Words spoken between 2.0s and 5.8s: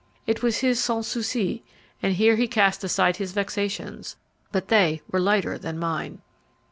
and here he cast aside his vexations; but they were lighter than